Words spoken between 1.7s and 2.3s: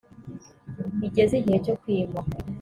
kwima